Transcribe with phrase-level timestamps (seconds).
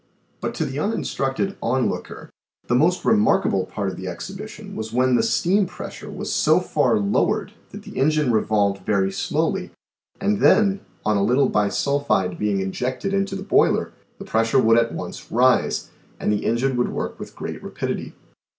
[0.39, 2.31] But to the uninstructed onlooker,
[2.65, 6.57] the most remarkable part of the exhibition was when the steam pressure was so 68
[6.57, 9.69] THE SEVEN FOLLIES OF SCIENCE far lowered that the engine revolved very slowly,
[10.19, 14.91] and then, on a little bisulphide being injected into the boiler, the pressure would at
[14.91, 18.15] once rise, and the engine would work with great rapidity.